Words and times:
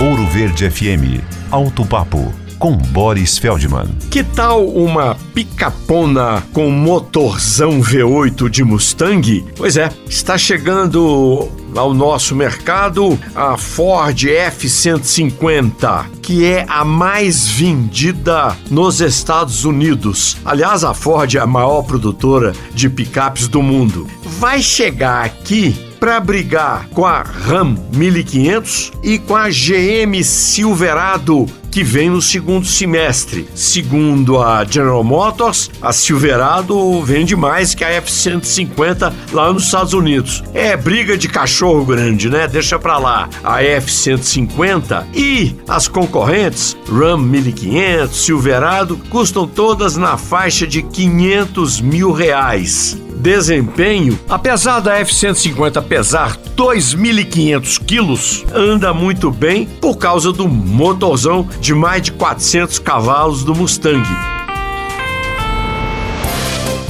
Ouro 0.00 0.26
Verde 0.28 0.70
FM. 0.70 1.22
Alto 1.50 1.84
Papo 1.84 2.32
com 2.58 2.74
Boris 2.74 3.36
Feldman. 3.36 3.86
Que 4.10 4.24
tal 4.24 4.66
uma 4.66 5.14
picapona 5.34 6.42
com 6.54 6.70
motorzão 6.70 7.80
V8 7.80 8.48
de 8.48 8.64
Mustang? 8.64 9.44
Pois 9.56 9.76
é, 9.76 9.90
está 10.08 10.38
chegando 10.38 11.48
ao 11.74 11.92
nosso 11.92 12.34
mercado 12.34 13.18
a 13.34 13.56
Ford 13.56 14.24
F-150, 14.24 16.06
que 16.30 16.44
é 16.46 16.64
a 16.68 16.84
mais 16.84 17.48
vendida 17.48 18.56
nos 18.70 19.00
Estados 19.00 19.64
Unidos. 19.64 20.36
Aliás, 20.44 20.84
a 20.84 20.94
Ford 20.94 21.34
é 21.34 21.40
a 21.40 21.46
maior 21.46 21.82
produtora 21.82 22.52
de 22.72 22.88
picapes 22.88 23.48
do 23.48 23.60
mundo. 23.60 24.06
Vai 24.38 24.62
chegar 24.62 25.24
aqui 25.24 25.74
para 25.98 26.20
brigar 26.20 26.86
com 26.90 27.04
a 27.04 27.22
Ram 27.22 27.74
1500 27.92 28.92
e 29.02 29.18
com 29.18 29.34
a 29.34 29.48
GM 29.48 30.22
Silverado 30.22 31.48
que 31.70 31.84
vem 31.84 32.10
no 32.10 32.20
segundo 32.20 32.66
semestre. 32.66 33.48
Segundo 33.54 34.42
a 34.42 34.64
General 34.64 35.04
Motors, 35.04 35.70
a 35.80 35.92
Silverado 35.92 37.00
vende 37.02 37.36
mais 37.36 37.74
que 37.74 37.84
a 37.84 37.90
F-150 37.90 39.12
lá 39.32 39.52
nos 39.52 39.64
Estados 39.64 39.92
Unidos. 39.92 40.42
É 40.52 40.76
briga 40.76 41.16
de 41.16 41.28
cachorro 41.28 41.84
grande, 41.84 42.28
né? 42.28 42.48
Deixa 42.48 42.78
pra 42.78 42.98
lá. 42.98 43.28
A 43.44 43.62
F-150 43.62 45.06
e 45.14 45.54
as 45.68 45.86
concorrentes, 45.86 46.19
Ram 46.88 47.18
1500, 47.18 48.16
Silverado, 48.24 48.96
custam 49.08 49.46
todas 49.46 49.96
na 49.96 50.16
faixa 50.16 50.66
de 50.66 50.82
500 50.82 51.80
mil 51.80 52.12
reais 52.12 52.98
desempenho, 53.20 54.18
apesar 54.28 54.80
da 54.80 54.98
F-150 54.98 55.82
pesar 55.82 56.38
2.500 56.56 57.84
quilos, 57.84 58.44
anda 58.54 58.94
muito 58.94 59.30
bem 59.30 59.66
por 59.66 59.96
causa 59.96 60.32
do 60.32 60.48
motorzão 60.48 61.46
de 61.60 61.74
mais 61.74 62.02
de 62.02 62.12
400 62.12 62.78
cavalos 62.78 63.44
do 63.44 63.54
Mustang. 63.54 64.02